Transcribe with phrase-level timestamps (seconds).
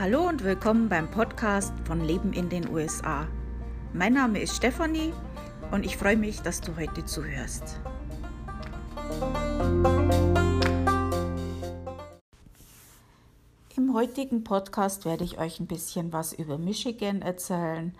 [0.00, 3.26] Hallo und willkommen beim Podcast von Leben in den USA.
[3.92, 5.12] Mein Name ist Stefanie
[5.72, 7.80] und ich freue mich, dass du heute zuhörst.
[13.74, 17.92] Im heutigen Podcast werde ich euch ein bisschen was über Michigan erzählen.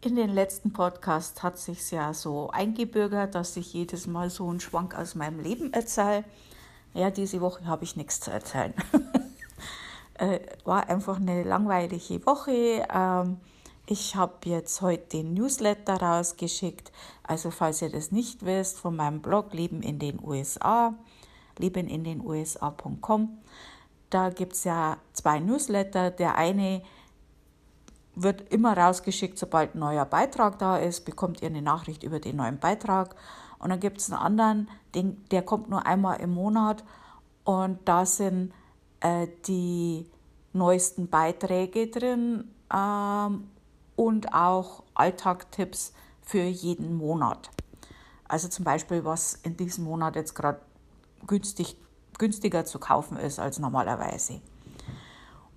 [0.00, 4.58] In den letzten Podcasts hat sich ja so eingebürgert, dass ich jedes Mal so einen
[4.58, 6.24] Schwank aus meinem Leben erzähle.
[6.94, 8.74] Ja, diese Woche habe ich nichts zu erzählen.
[10.20, 12.86] äh, war einfach eine langweilige Woche.
[12.92, 13.38] Ähm,
[13.86, 16.92] ich habe jetzt heute den Newsletter rausgeschickt.
[17.22, 20.94] Also falls ihr das nicht wisst, von meinem Blog Leben in den USA,
[21.58, 23.38] lebenindenusa.com.
[24.10, 26.10] Da gibt es ja zwei Newsletter.
[26.10, 26.82] Der eine
[28.14, 32.36] wird immer rausgeschickt, sobald ein neuer Beitrag da ist, bekommt ihr eine Nachricht über den
[32.36, 33.16] neuen Beitrag.
[33.58, 36.84] Und dann gibt es einen anderen, den, der kommt nur einmal im Monat
[37.44, 38.52] und da sind
[39.00, 40.10] äh, die
[40.52, 43.48] neuesten Beiträge drin ähm,
[43.96, 47.50] und auch Alltagtipps für jeden Monat.
[48.28, 50.60] Also zum Beispiel, was in diesem Monat jetzt gerade
[51.26, 51.76] günstig,
[52.18, 54.40] günstiger zu kaufen ist als normalerweise.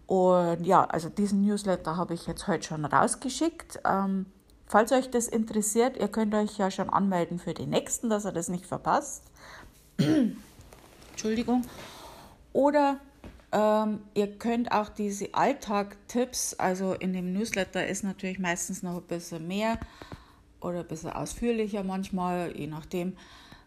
[0.08, 3.80] Und ja, also diesen Newsletter habe ich jetzt heute schon rausgeschickt.
[3.86, 4.26] Ähm,
[4.66, 8.32] falls euch das interessiert, ihr könnt euch ja schon anmelden für den nächsten, dass ihr
[8.32, 9.24] das nicht verpasst.
[11.12, 11.64] Entschuldigung.
[12.52, 13.00] Oder
[13.54, 19.04] ähm, ihr könnt auch diese Alltagtipps, also in dem Newsletter ist natürlich meistens noch ein
[19.04, 19.80] bisschen mehr
[20.60, 23.10] oder ein bisschen ausführlicher manchmal, je nachdem.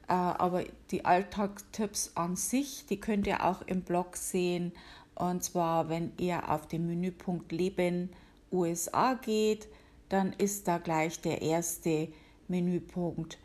[0.08, 4.72] Äh, aber die Alltagstipps an sich, die könnt ihr auch im Blog sehen.
[5.14, 8.10] Und zwar, wenn ihr auf den Menüpunkt Leben
[8.50, 9.68] USA geht,
[10.08, 12.08] dann ist da gleich der erste
[12.48, 13.38] Menüpunkt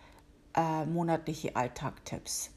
[0.56, 2.50] äh, monatliche Alltagtipps.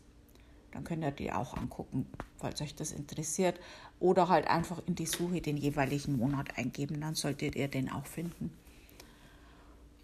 [0.73, 2.07] Dann könnt ihr die auch angucken,
[2.45, 3.59] falls euch das interessiert.
[4.01, 8.05] Oder halt einfach in die Suche den jeweiligen Monat eingeben, dann solltet ihr den auch
[8.05, 8.53] finden.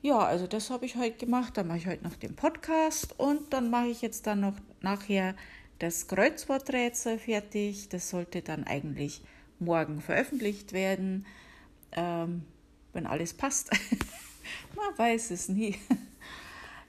[0.00, 1.58] Ja, also das habe ich heute gemacht.
[1.58, 5.34] Dann mache ich heute noch den Podcast und dann mache ich jetzt dann noch nachher
[5.80, 7.90] das Kreuzworträtsel fertig.
[7.90, 9.20] Das sollte dann eigentlich
[9.58, 11.26] morgen veröffentlicht werden,
[11.92, 12.46] ähm,
[12.94, 13.70] wenn alles passt.
[14.74, 15.76] Man weiß es nie.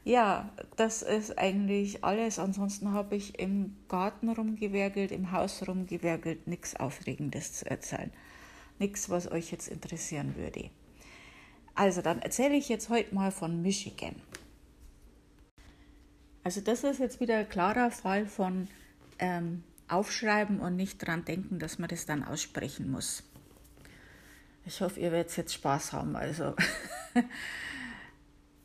[0.03, 2.39] Ja, das ist eigentlich alles.
[2.39, 8.11] Ansonsten habe ich im Garten rumgewerkelt, im Haus rumgewerkelt, nichts Aufregendes zu erzählen.
[8.79, 10.71] Nichts, was euch jetzt interessieren würde.
[11.75, 14.15] Also, dann erzähle ich jetzt heute mal von Michigan.
[16.43, 18.67] Also, das ist jetzt wieder ein klarer Fall von
[19.19, 23.23] ähm, Aufschreiben und nicht dran denken, dass man das dann aussprechen muss.
[24.65, 26.15] Ich hoffe, ihr werdet jetzt Spaß haben.
[26.15, 26.55] Also.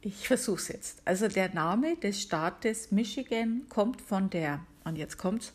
[0.06, 1.02] Ich versuche es jetzt.
[1.04, 5.52] Also der Name des Staates Michigan kommt von der, und jetzt kommt's,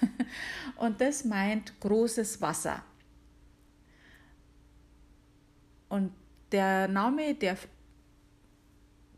[0.77, 2.83] und das meint großes Wasser.
[5.89, 6.13] Und
[6.53, 7.57] der Name, der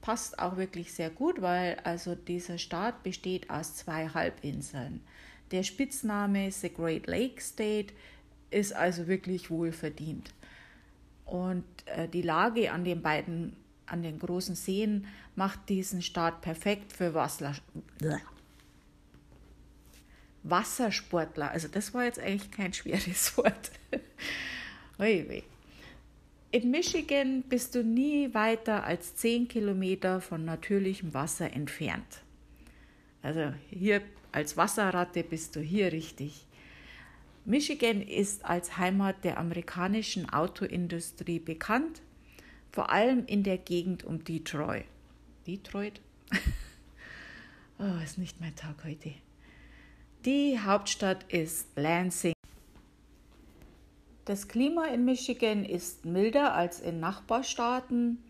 [0.01, 5.03] passt auch wirklich sehr gut, weil also dieser Staat besteht aus zwei Halbinseln.
[5.51, 7.95] Der Spitzname The Great Lake State
[8.51, 10.33] ist also wirklich wohlverdient.
[11.25, 16.93] Und äh, die Lage an den beiden, an den großen Seen macht diesen Staat perfekt
[16.93, 17.55] für Wasser,
[20.43, 21.51] Wassersportler.
[21.51, 23.71] Also das war jetzt eigentlich kein schweres Wort.
[26.51, 32.23] In Michigan bist du nie weiter als 10 Kilometer von natürlichem Wasser entfernt.
[33.23, 34.01] Also hier
[34.33, 36.47] als Wasserratte bist du hier richtig.
[37.45, 42.01] Michigan ist als Heimat der amerikanischen Autoindustrie bekannt,
[42.73, 44.87] vor allem in der Gegend um Detroit.
[45.47, 46.01] Detroit?
[47.79, 49.13] oh, ist nicht mein Tag heute.
[50.25, 52.38] Die Hauptstadt ist Lansing.
[54.29, 58.23] Das Klima in Michigan ist milder als in Nachbarstaaten.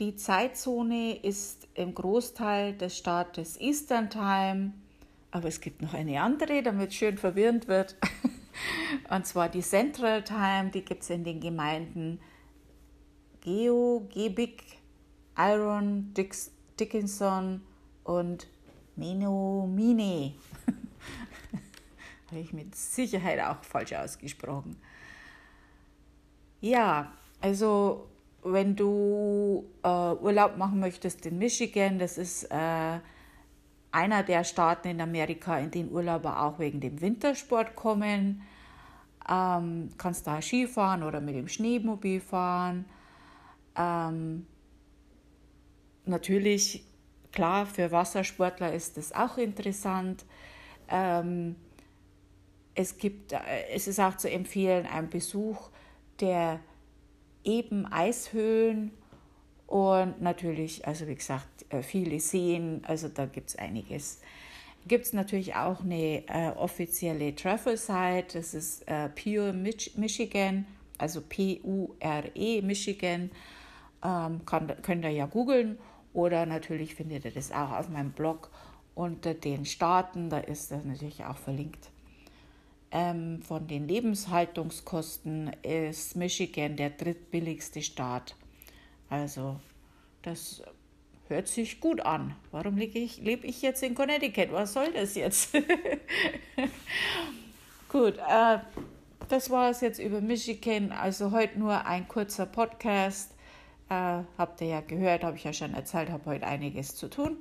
[0.00, 4.72] Die Zeitzone ist im Großteil des Staates Eastern Time,
[5.30, 7.94] aber es gibt noch eine andere, damit es schön verwirrend wird.
[9.08, 12.18] Und zwar die Central Time, die gibt es in den Gemeinden
[13.40, 14.64] Geo, Gebig,
[15.38, 16.50] Iron, Dix,
[16.80, 17.62] Dickinson
[18.02, 18.48] und
[18.96, 20.34] Menomine.
[22.26, 24.74] Habe ich mit Sicherheit auch falsch ausgesprochen.
[26.60, 28.06] Ja, also
[28.42, 32.98] wenn du äh, Urlaub machen möchtest in Michigan, das ist äh,
[33.92, 38.42] einer der Staaten in Amerika, in den Urlauber auch wegen dem Wintersport kommen.
[39.28, 42.84] Ähm, kannst da Skifahren oder mit dem Schneemobil fahren.
[43.76, 44.46] Ähm,
[46.04, 46.84] natürlich,
[47.32, 50.24] klar, für Wassersportler ist das auch interessant.
[50.88, 51.56] Ähm,
[52.74, 53.38] es, gibt, äh,
[53.72, 55.70] es ist auch zu empfehlen, ein Besuch
[56.20, 56.60] der
[57.44, 58.92] eben Eishöhlen
[59.66, 64.20] und natürlich, also wie gesagt, äh, viele Seen, also da gibt es einiges.
[64.86, 70.66] Gibt es natürlich auch eine äh, offizielle Travel-Site, das ist äh, Pure Mich Michigan,
[70.98, 73.30] also P-U-R-E Michigan.
[74.02, 75.78] Ähm, kann, könnt ihr ja googeln
[76.14, 78.50] oder natürlich findet ihr das auch auf meinem Blog
[78.94, 81.90] unter den Staaten, da ist das natürlich auch verlinkt.
[82.92, 88.34] Ähm, von den Lebenshaltungskosten ist Michigan der drittbilligste Staat.
[89.08, 89.60] Also
[90.22, 90.62] das
[91.28, 92.34] hört sich gut an.
[92.50, 94.52] Warum lebe ich, lebe ich jetzt in Connecticut?
[94.52, 95.52] Was soll das jetzt?
[97.88, 98.58] gut, äh,
[99.28, 100.90] das war es jetzt über Michigan.
[100.90, 103.32] Also heute nur ein kurzer Podcast.
[103.88, 107.36] Äh, habt ihr ja gehört, habe ich ja schon erzählt, habe heute einiges zu tun.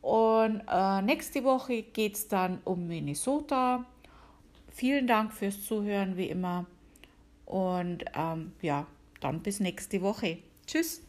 [0.00, 3.84] Und äh, nächste Woche geht es dann um Minnesota.
[4.74, 6.66] Vielen Dank fürs Zuhören, wie immer.
[7.44, 8.86] Und ähm, ja,
[9.20, 10.38] dann bis nächste Woche.
[10.66, 11.02] Tschüss.